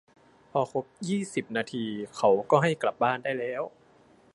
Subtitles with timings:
[0.51, 3.61] พอครบยี่สิบนาทีเขาก็ให้กลับบ้านได้แล้ว